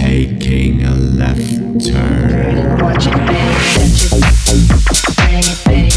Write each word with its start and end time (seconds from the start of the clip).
Taking 0.00 0.84
a 0.84 0.94
left 0.94 1.40
turn. 1.84 2.78
Watch 2.78 3.06
it, 3.06 3.12
baby. 3.26 3.50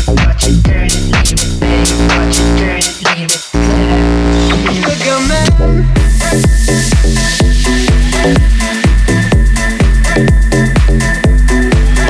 Watch 0.08 0.48
it, 0.48 0.64
turn 0.64 0.88
it, 0.88 0.94
leave 1.14 1.38
it, 1.38 1.60
baby. 1.60 1.94
Watch 2.10 2.40
it, 2.40 2.58
turn 2.58 2.82
it, 2.82 2.98
leave 3.06 3.30
it. 3.30 3.42
Look 4.82 5.06
at 5.06 5.22
me. 5.30 5.38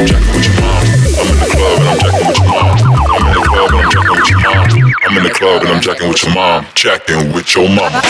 Check 0.08 0.24
what 0.30 0.44
you 0.44 0.54
want. 0.64 0.88
I'm 1.20 1.28
in 1.28 1.40
the 1.40 1.46
club 1.52 1.76
and 1.76 1.90
I'm 1.90 2.00
checking 2.00 2.20
what 2.20 2.30
you 2.30 2.54
want. 2.54 2.84
I'm 2.84 2.90
in 3.18 3.24
the 3.34 3.34
club 3.44 3.74
and 3.74 3.80
I'm 3.80 3.90
checking 3.92 4.16
what 4.16 4.30
you 4.30 4.38
want. 4.48 4.72
I'm 5.04 5.18
in 5.18 5.24
the 5.24 5.34
club 5.34 5.62
and 5.62 5.72
I'm 5.72 5.82
checking 5.82 6.08
with 6.10 6.24
your 6.24 6.34
mom. 6.34 6.66
Jacking 6.74 7.34
with 7.34 7.56
your 7.56 7.70
mama. 7.70 8.02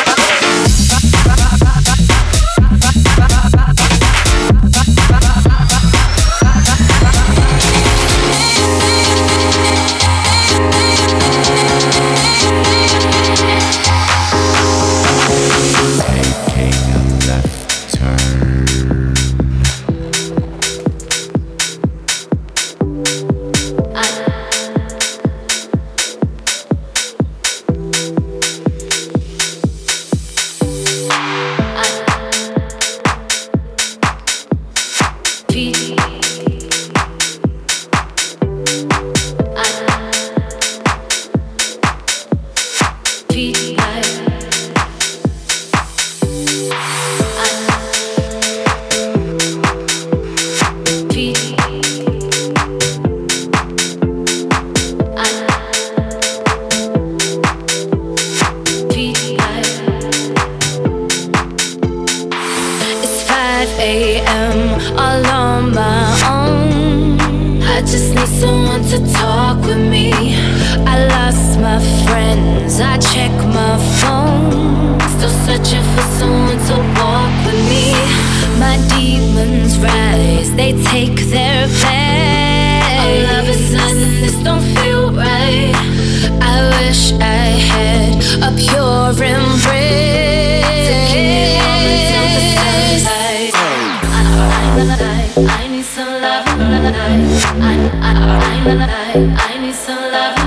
I 98.35 99.59
need 99.61 99.75
some 99.75 100.11
love, 100.11 100.37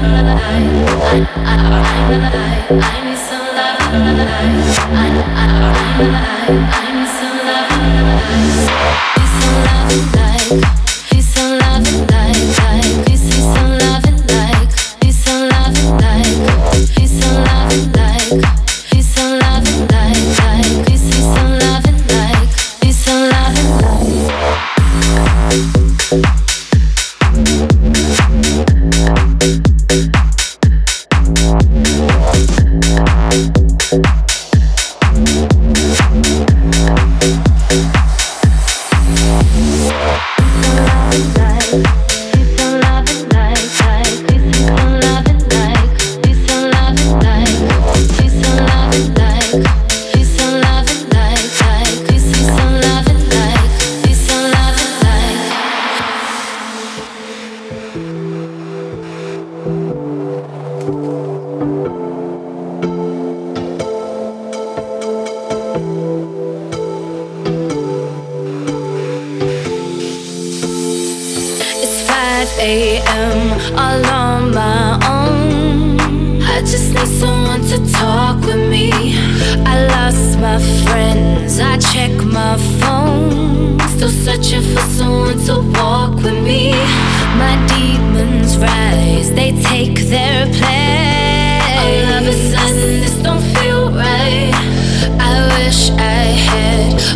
like 10.60 10.85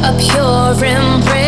a 0.03 0.13
pure 0.19 0.85
embrace. 0.85 1.40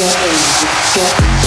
Get 0.00 0.16
get 0.94 1.39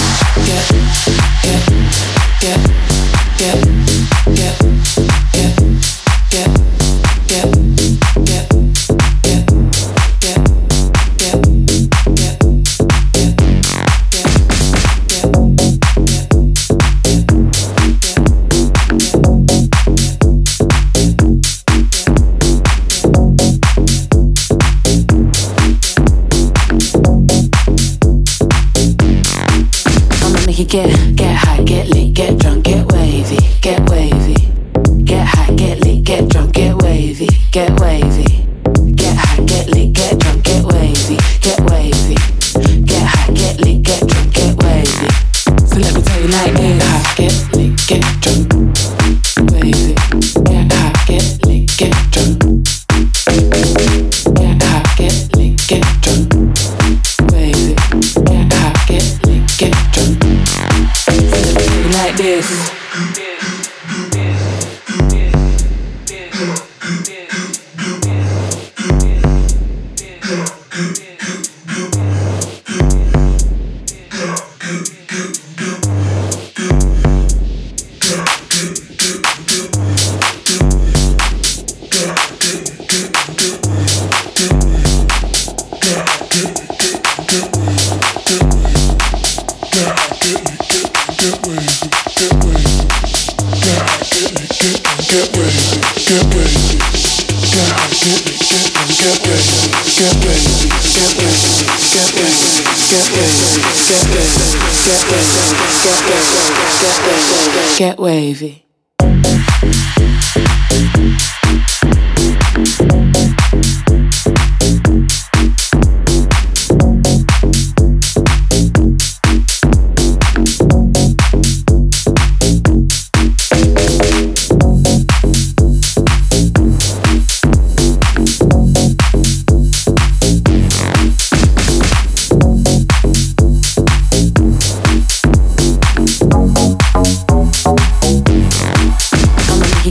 Get 107.76 107.98
wavy. 107.98 108.64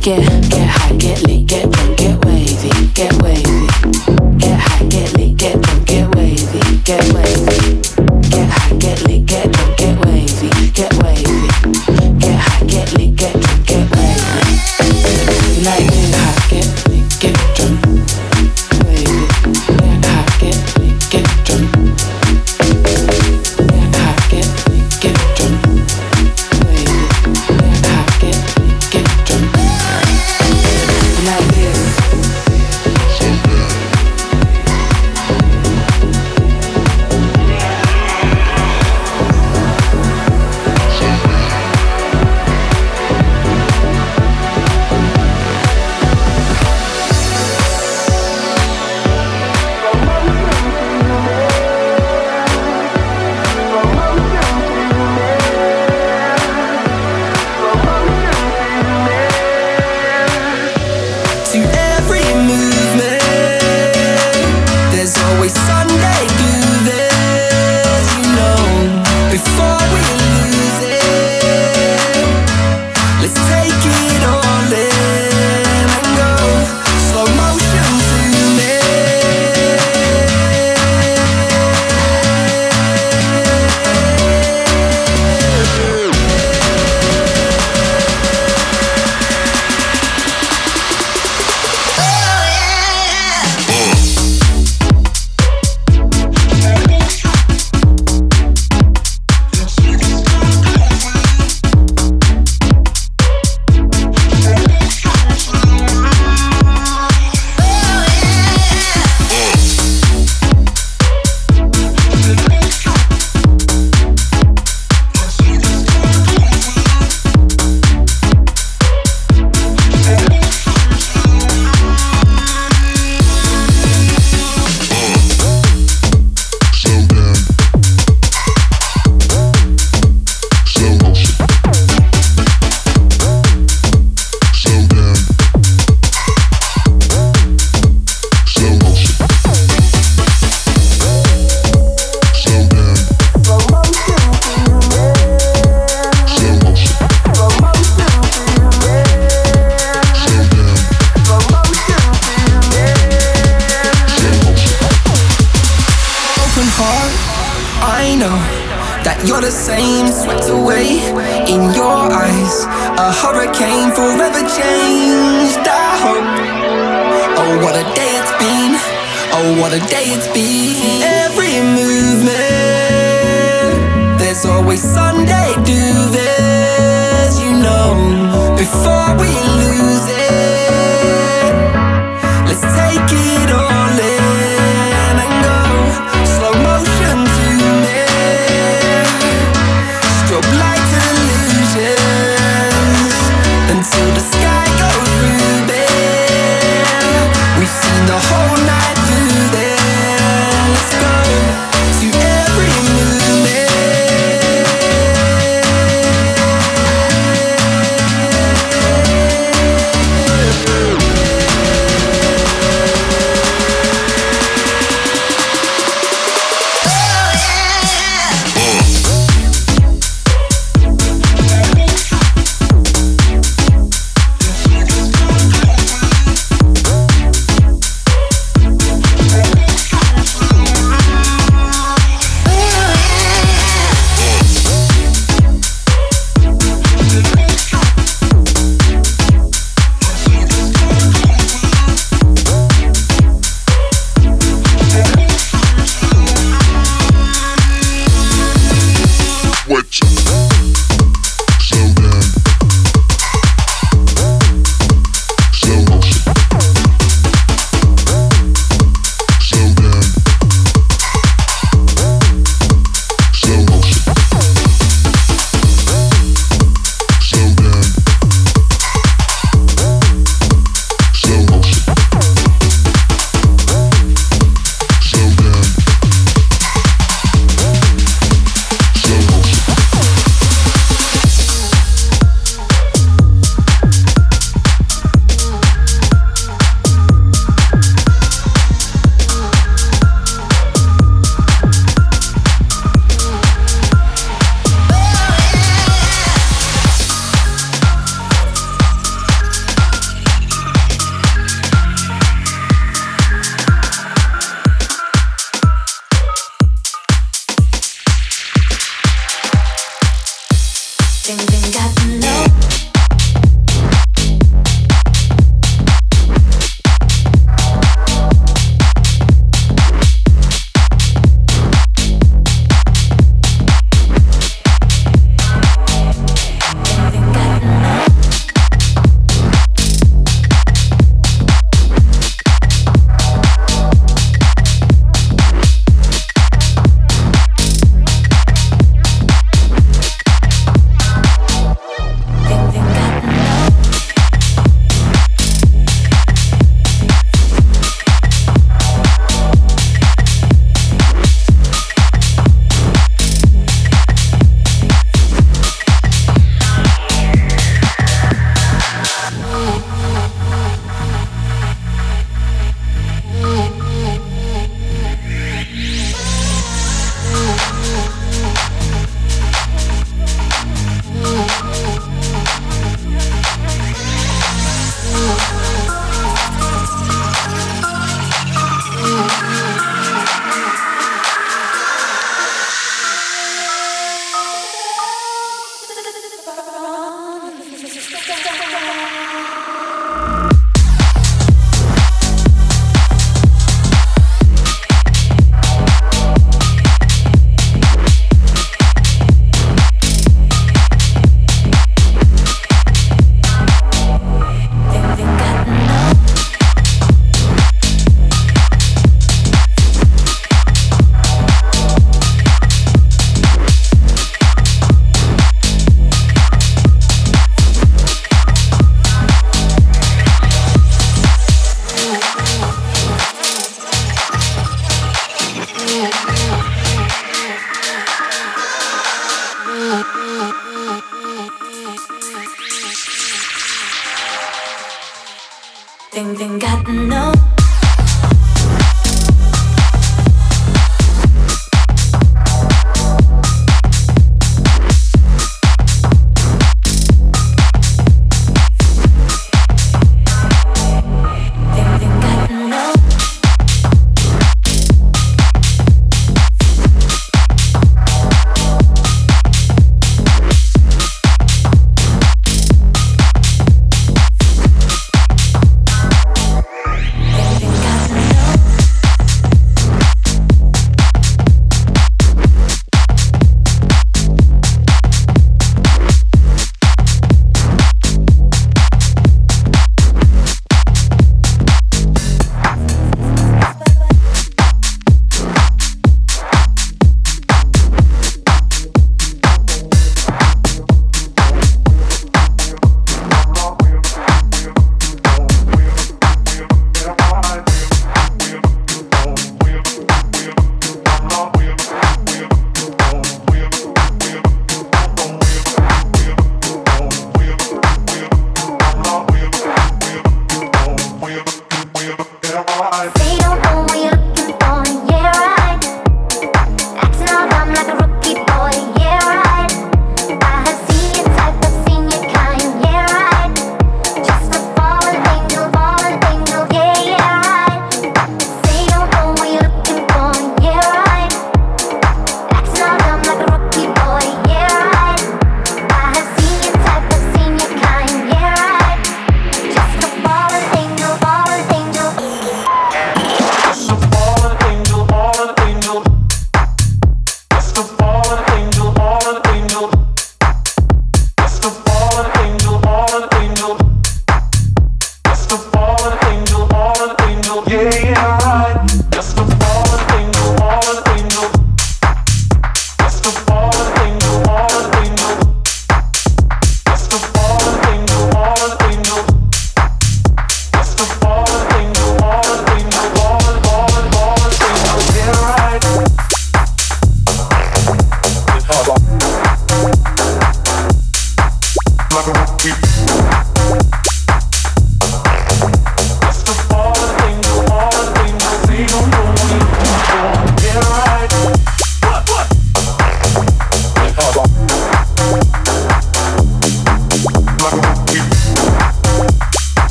que 0.00 0.29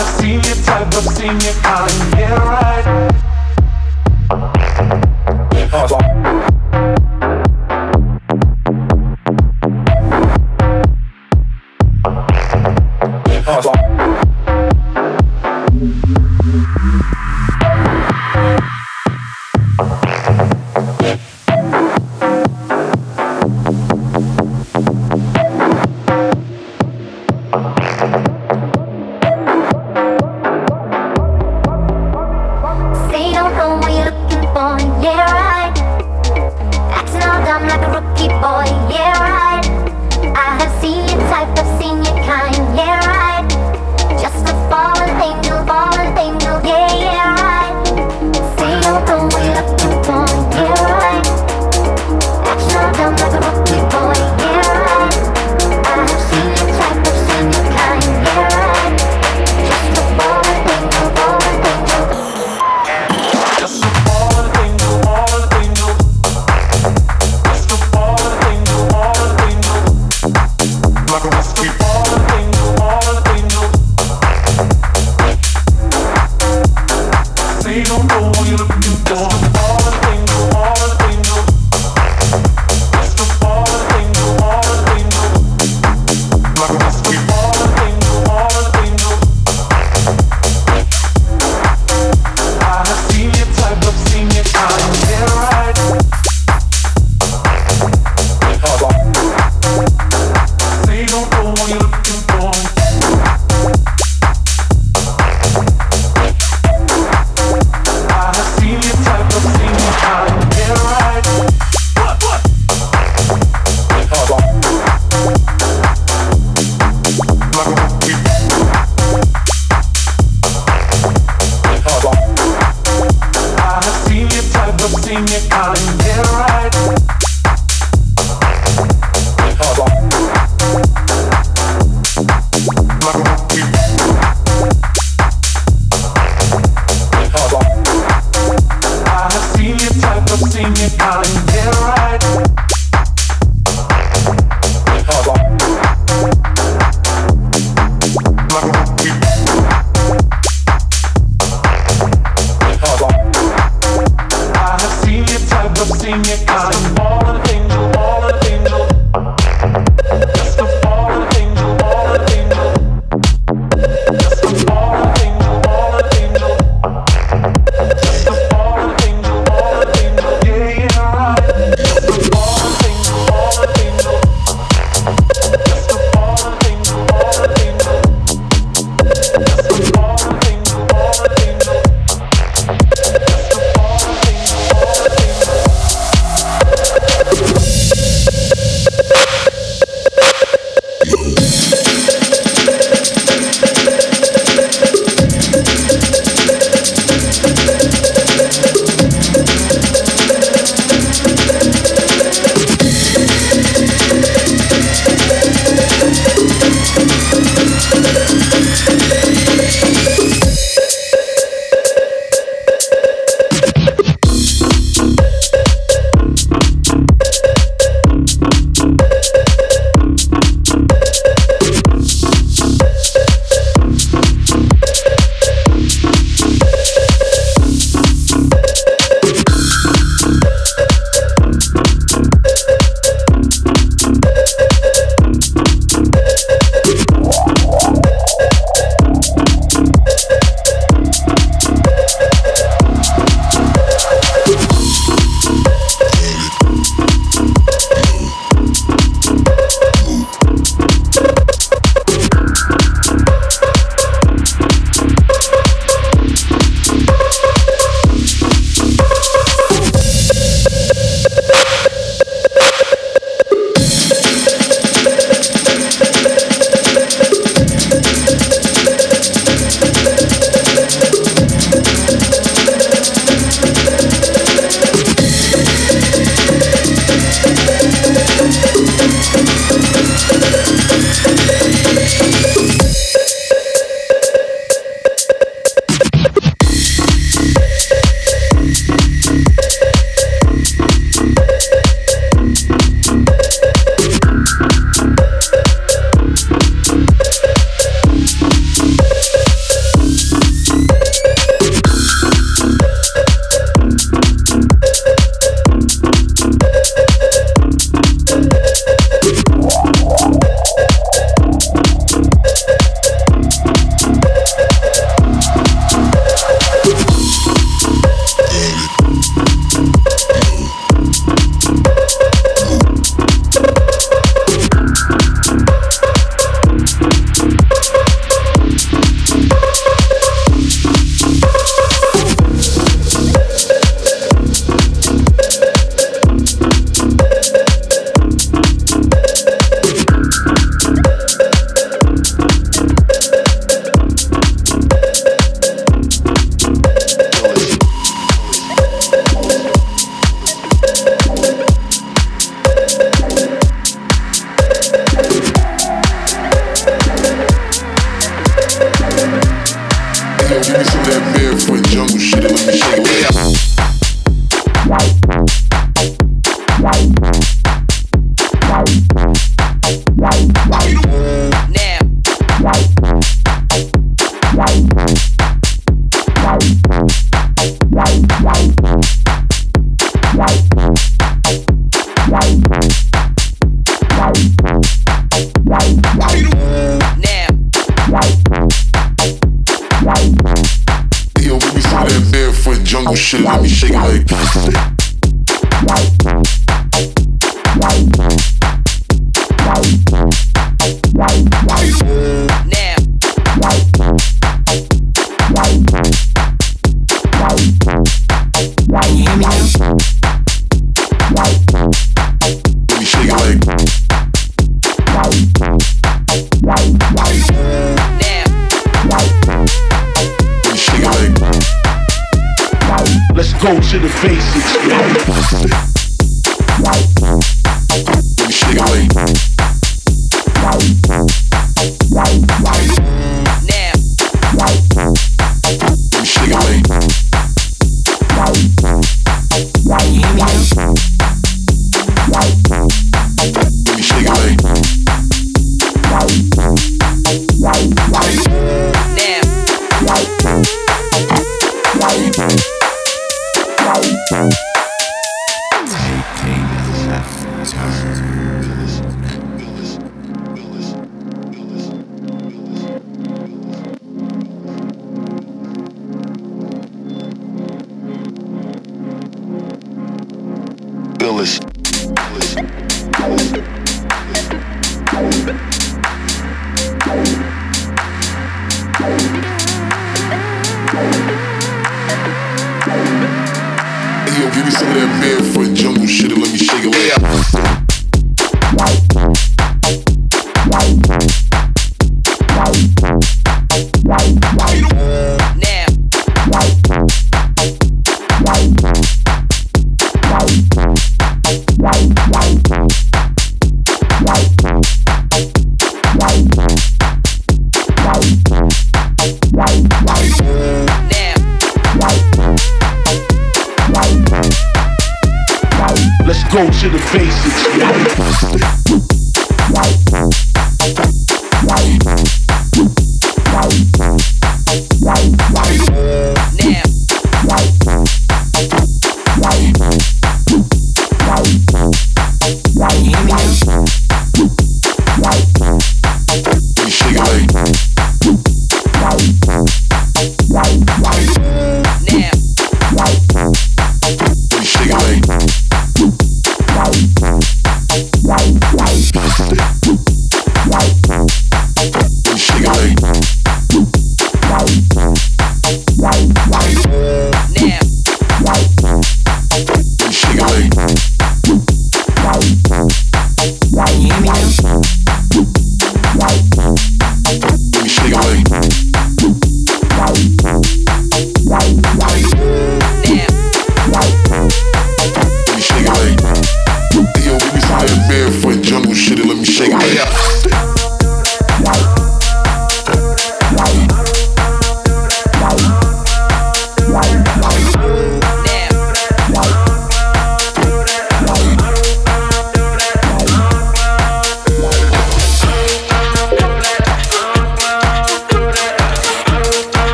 I've 0.00 0.18
seen 0.18 0.40
your 0.40 0.56
type, 0.64 0.86
I've 0.94 1.04
seen 1.14 1.38
your 1.40 1.52
kind, 1.60 2.18
yeah 2.18 2.34
right? 2.48 3.29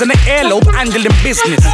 In 0.00 0.08
the 0.08 0.14
airlobe, 0.14 0.72
handling 0.74 1.12
business. 1.22 1.71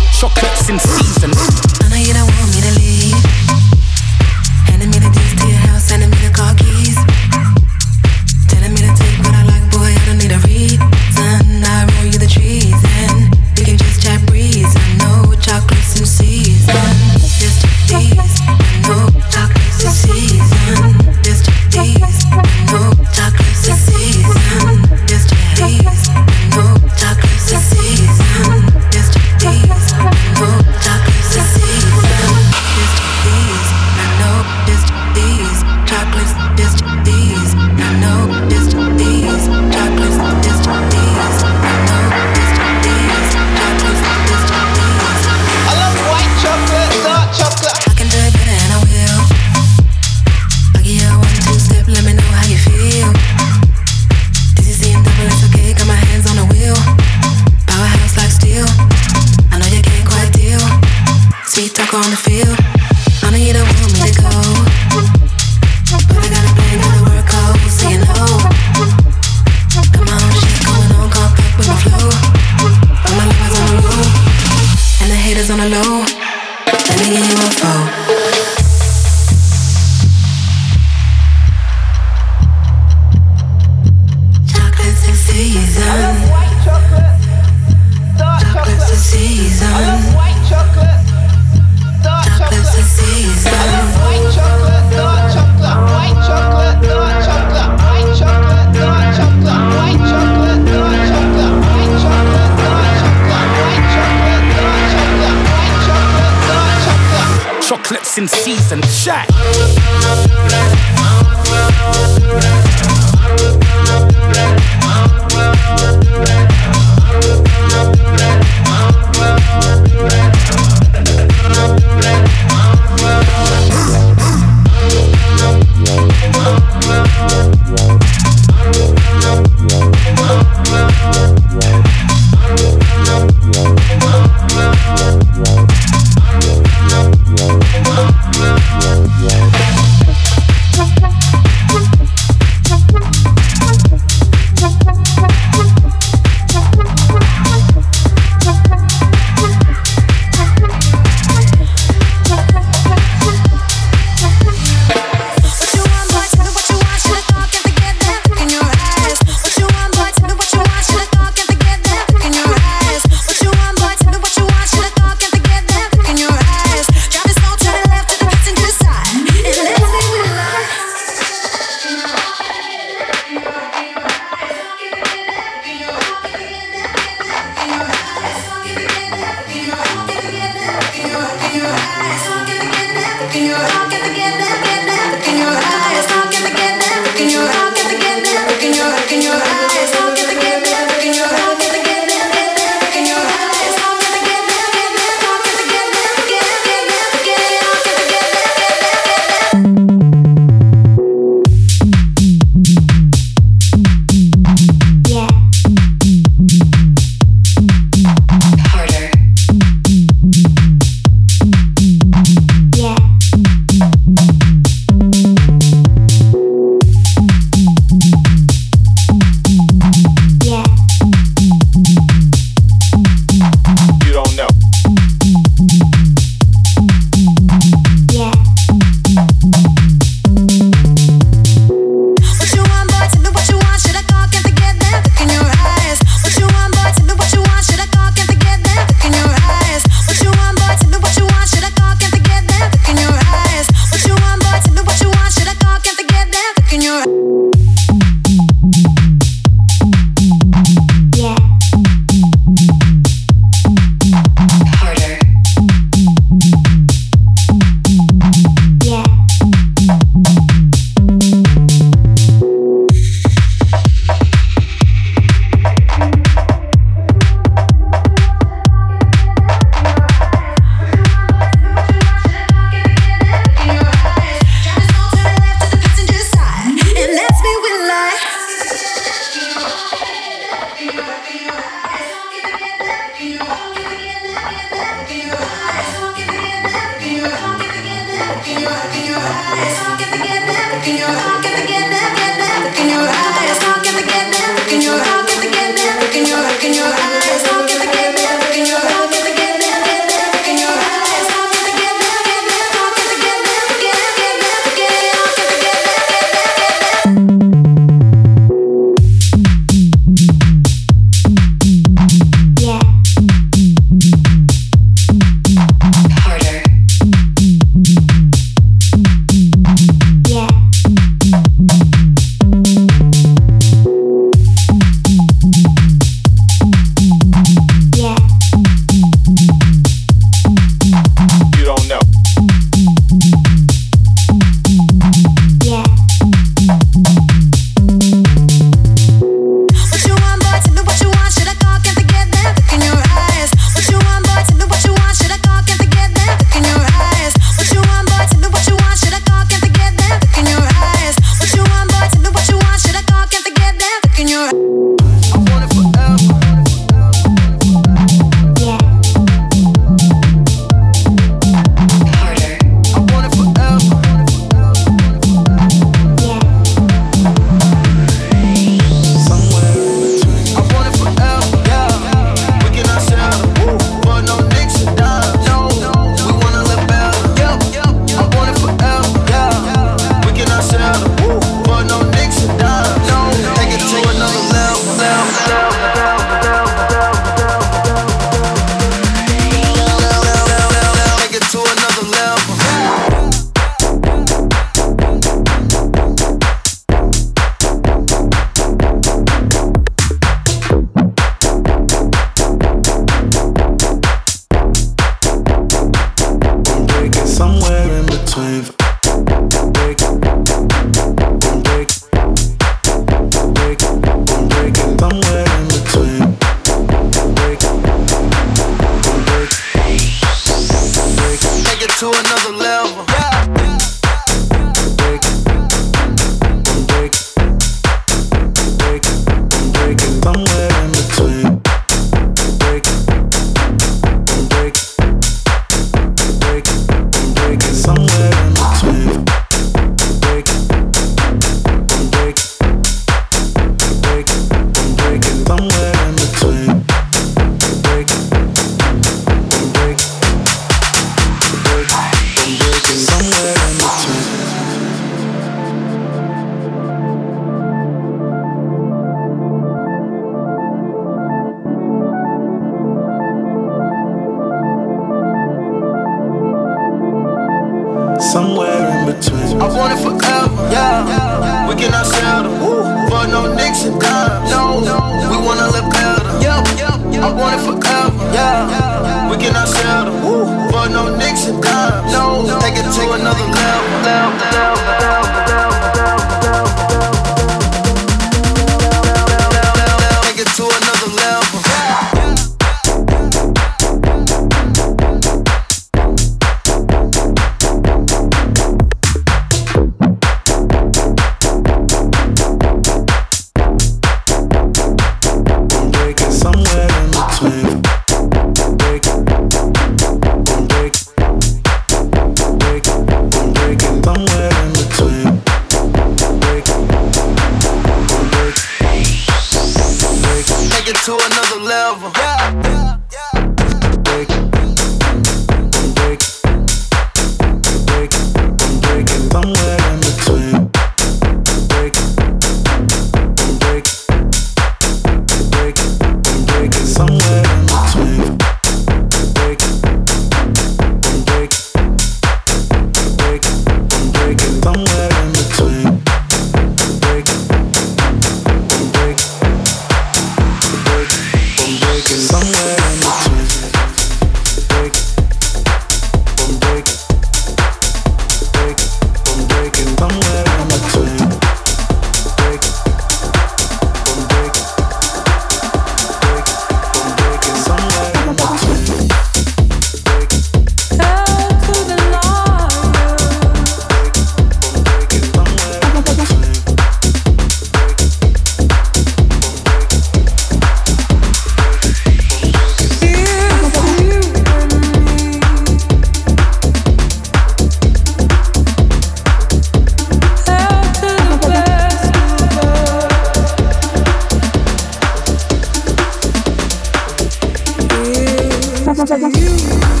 close 598.93 599.11
you. 599.37 600.00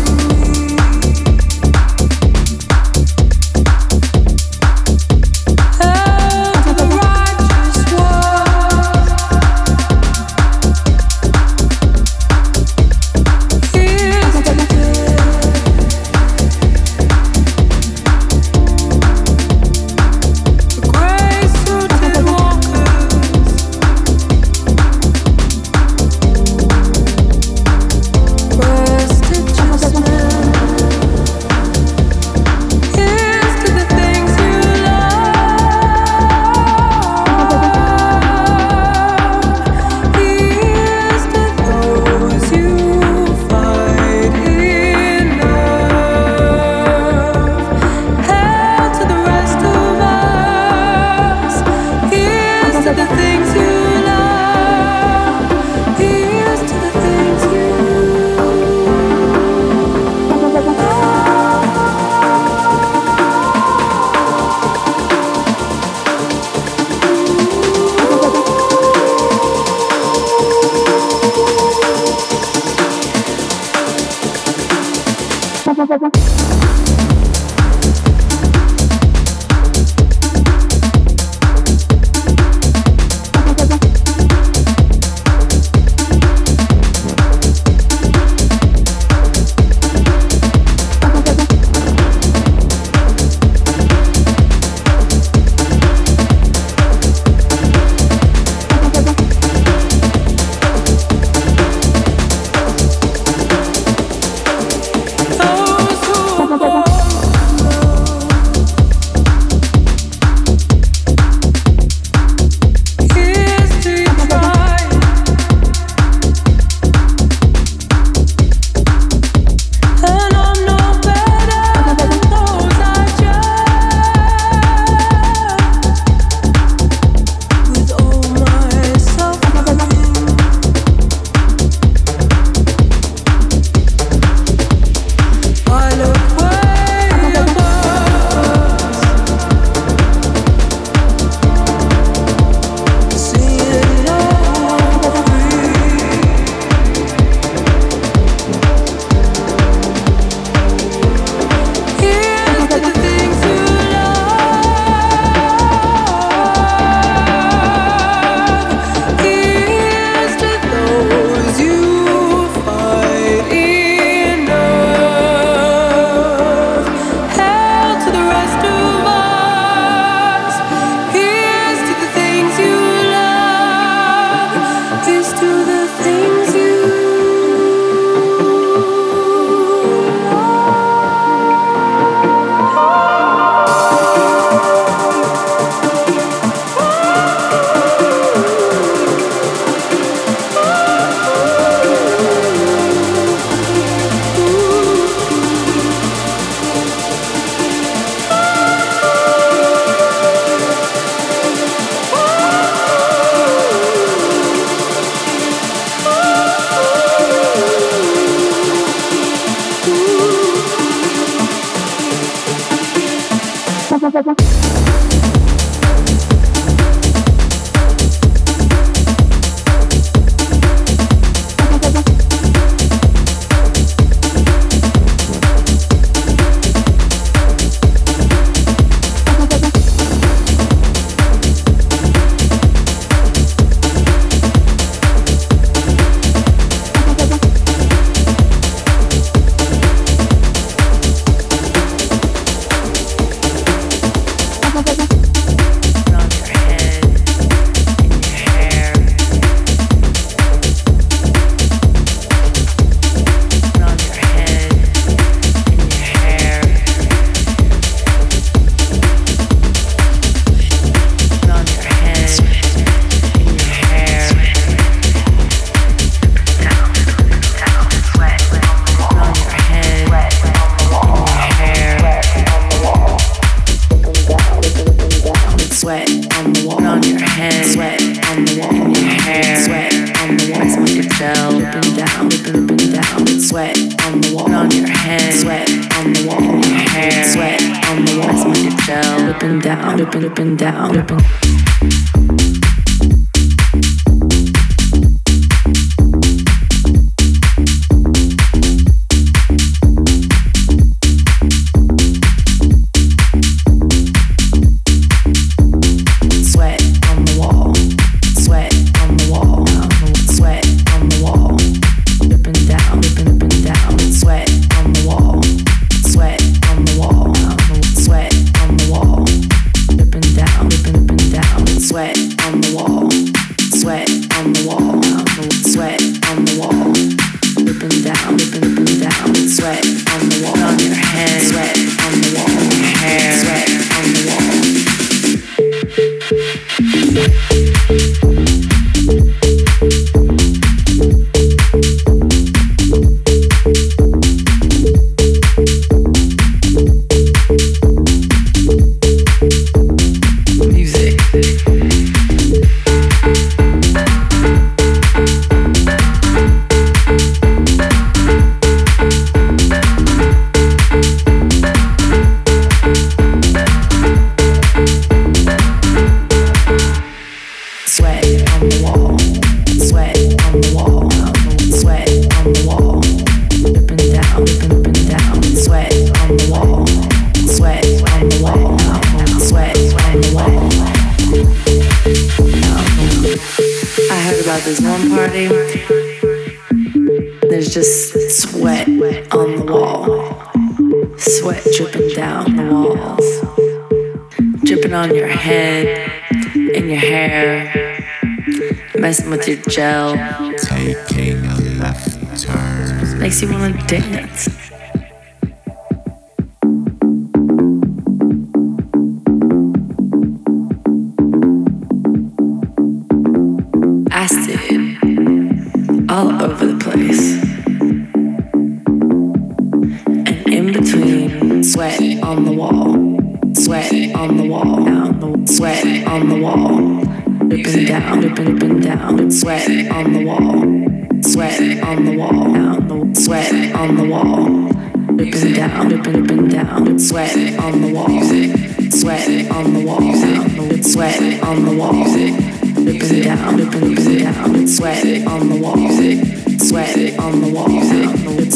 Gel. 399.69 400.15
Taking 400.57 401.45
a 401.45 401.55
left 401.77 402.43
turn. 402.43 403.19
Makes 403.19 403.41
you 403.41 403.51
want 403.51 403.79
to 403.79 403.87
dance. 403.87 404.70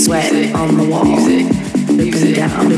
Sweat 0.06 0.53
on 0.53 0.78
the 0.78 0.84
wall, 0.84 1.03
dripping 1.03 1.74
yeah. 1.98 2.76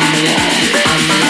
I'm 0.00 0.14
alive. 0.14 0.82
I'm 0.86 1.10
alive. 1.10 1.27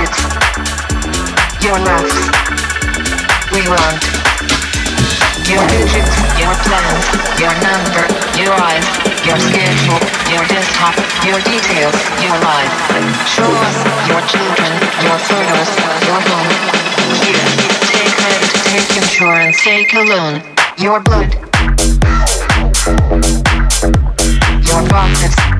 Your 0.00 0.08
tits, 0.08 0.22
your 1.60 1.78
laughs. 1.84 2.16
We 3.52 3.60
want. 3.68 4.00
Your 5.50 5.66
digits, 5.66 6.14
your 6.38 6.54
plans, 6.64 7.04
your 7.36 7.52
number, 7.60 8.06
your 8.38 8.54
eyes, 8.54 8.86
your 9.26 9.36
schedule, 9.36 10.00
your 10.30 10.44
desktop, 10.46 10.94
your 11.26 11.40
details, 11.42 11.96
your 12.22 12.36
life. 12.38 12.72
Show 13.28 13.50
us 13.50 13.76
your 14.08 14.22
children, 14.30 14.72
your 15.04 15.18
photos, 15.18 15.68
your 16.06 16.20
home. 16.22 16.48
Here, 17.20 17.44
take 17.90 18.14
rent, 18.24 18.46
take 18.70 18.96
insurance, 18.96 19.60
take 19.62 19.92
a 19.94 20.00
loan. 20.00 20.40
Your 20.78 21.00
blood, 21.00 21.34
your 24.64 24.82
profits, 24.88 25.59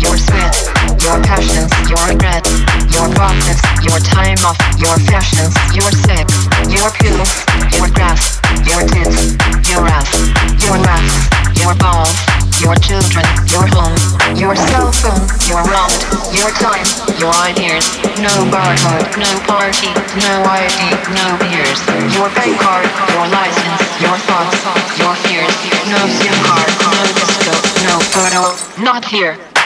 your 0.00 0.16
sweat, 0.16 0.54
your 1.00 1.18
passions, 1.22 1.70
your 1.88 2.00
regrets, 2.08 2.50
your 2.92 3.08
profits, 3.14 3.60
your 3.84 3.98
time 4.00 4.38
off, 4.44 4.58
your 4.80 4.96
fashions, 5.10 5.54
your 5.74 5.90
sex, 6.04 6.26
your 6.70 6.90
pills, 7.00 7.30
your 7.76 7.88
grass, 7.92 8.40
your 8.64 8.82
tits, 8.88 9.36
your 9.68 9.84
ass, 9.86 10.08
your 10.64 10.78
laughs, 10.78 11.16
your 11.60 11.74
balls, 11.76 12.14
your 12.60 12.74
children, 12.76 13.26
your 13.50 13.66
home, 13.76 13.96
your 14.36 14.54
cell 14.56 14.90
phone, 14.92 15.24
your 15.48 15.62
wallet, 15.68 16.02
your 16.32 16.50
time, 16.56 16.86
your 17.18 17.34
ideas, 17.44 17.84
no 18.22 18.32
barcode, 18.48 19.04
no 19.18 19.30
party, 19.44 19.90
no 20.22 20.32
ID, 20.48 20.80
no 21.12 21.26
beers, 21.44 21.80
your 22.14 22.28
bank 22.32 22.56
card, 22.60 22.86
your 23.12 23.26
license, 23.28 23.82
your 24.00 24.16
thoughts, 24.24 24.56
your 24.98 25.14
fears, 25.26 25.54
no 25.90 26.00
SIM 26.08 26.36
card, 26.46 26.70
no 26.88 27.02
disco, 27.12 27.52
no 27.84 27.98
photo, 28.12 28.82
not 28.82 29.04
here. 29.04 29.36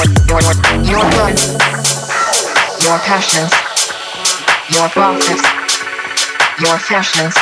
your, 0.00 0.40
your 0.84 1.04
guns, 1.12 1.52
your 2.80 2.98
passions, 3.04 3.52
your 4.72 4.88
bosses, 4.94 5.42
your 6.60 6.78
fashions, 6.78 7.36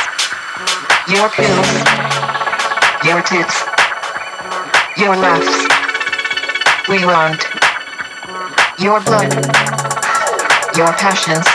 your 1.06 1.28
pills, 1.30 1.70
your 3.04 3.22
tits, 3.22 3.62
your 4.96 5.14
laughs. 5.14 5.54
We 6.88 7.04
want 7.04 7.44
your 8.78 9.00
blood, 9.02 9.32
your 10.74 10.92
passions, 10.98 11.46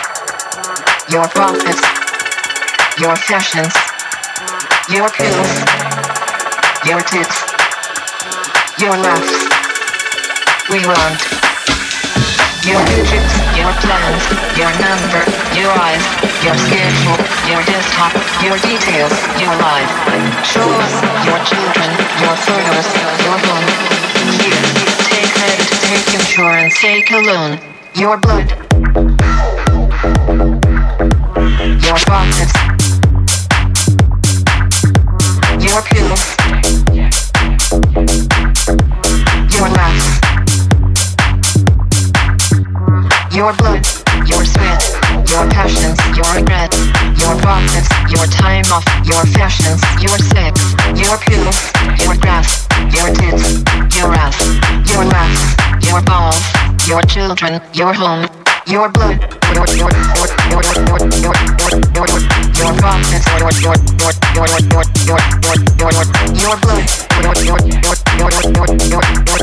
your 1.09 1.27
bosses, 1.35 1.81
your 2.99 3.15
fashions, 3.17 3.73
your 4.89 5.09
pills, 5.09 5.51
your 6.85 7.01
tits, 7.01 7.43
your 8.79 8.95
laughs 8.95 9.42
we 10.69 10.79
want. 10.87 11.19
Your 12.63 12.79
digits, 12.87 13.33
your 13.59 13.73
plans, 13.83 14.23
your 14.55 14.71
number, 14.79 15.23
your 15.51 15.71
eyes, 15.75 16.03
your 16.39 16.55
schedule, 16.55 17.19
your 17.51 17.59
desktop, 17.67 18.13
your 18.39 18.55
details, 18.63 19.11
your 19.43 19.51
life. 19.59 19.91
Show 20.47 20.63
us 20.63 20.95
your 21.27 21.39
children, 21.43 21.89
your 22.23 22.35
photos, 22.47 22.87
your 23.19 23.37
home. 23.43 23.67
Here, 24.39 24.63
take 25.11 25.27
credit, 25.35 25.67
take 25.83 26.13
insurance, 26.15 26.79
take 26.79 27.11
a 27.11 27.19
loan. 27.19 27.59
Your 27.95 28.17
blood. 28.17 28.49
Your 31.83 31.99
pockets. 32.07 32.53
Your 35.59 35.81
pills. 35.83 36.23
Your 39.53 39.69
laughs 39.69 40.42
your 43.33 43.51
blood, 43.53 43.81
your 44.29 44.45
sweat, 44.45 44.77
your 45.27 45.49
passions, 45.49 45.97
your 46.15 46.29
regret, 46.37 46.69
your 47.17 47.33
profits, 47.41 47.89
your 48.13 48.25
time 48.29 48.63
off, 48.71 48.85
your 49.03 49.25
fashions, 49.33 49.81
your 49.99 50.17
sex, 50.21 50.53
your 50.93 51.17
pills, 51.17 51.57
your 51.97 52.15
grass, 52.21 52.67
your 52.93 53.09
tits, 53.09 53.65
your 53.97 54.13
ass, 54.13 54.37
your 54.85 55.05
laughs, 55.05 55.41
your 55.89 56.01
balls, 56.03 56.39
your 56.87 57.01
children, 57.03 57.59
your 57.73 57.91
home, 57.93 58.27
your 58.67 58.89
blood, 58.89 59.17
your 59.53 59.65
your 59.73 59.89
your 59.89 60.29
your 60.53 60.61
your 60.61 60.93
your 60.93 61.01
your 61.17 61.73
your 61.93 62.07
your 62.53 62.71
profits, 62.77 63.25
your 63.33 63.51
your 63.59 63.75
your 63.97 64.13
your 64.33 64.45
your 64.45 64.61
your 64.61 64.77
your 65.03 65.21
your 65.73 65.89
your 65.89 66.05
your 66.37 66.55
blood, 66.61 66.85
your 67.17 67.33
your 67.41 67.57
your 67.65 67.97
your 68.19 68.29
your 68.53 68.77
your 68.87 69.03
your 69.25 69.42